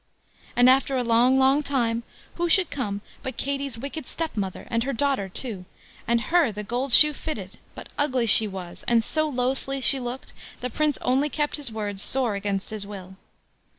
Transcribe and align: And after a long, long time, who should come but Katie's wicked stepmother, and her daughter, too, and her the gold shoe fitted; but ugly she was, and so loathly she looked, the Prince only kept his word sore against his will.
And 0.55 0.67
after 0.67 0.97
a 0.97 1.03
long, 1.03 1.37
long 1.37 1.61
time, 1.61 2.01
who 2.33 2.49
should 2.49 2.71
come 2.71 3.01
but 3.21 3.37
Katie's 3.37 3.77
wicked 3.77 4.07
stepmother, 4.07 4.67
and 4.71 4.83
her 4.83 4.93
daughter, 4.93 5.29
too, 5.29 5.65
and 6.07 6.19
her 6.21 6.51
the 6.51 6.63
gold 6.63 6.91
shoe 6.91 7.13
fitted; 7.13 7.59
but 7.75 7.89
ugly 7.99 8.25
she 8.25 8.47
was, 8.47 8.83
and 8.87 9.03
so 9.03 9.27
loathly 9.29 9.79
she 9.79 9.99
looked, 9.99 10.33
the 10.59 10.71
Prince 10.71 10.97
only 11.03 11.29
kept 11.29 11.57
his 11.57 11.71
word 11.71 11.99
sore 11.99 12.33
against 12.33 12.71
his 12.71 12.83
will. 12.83 13.15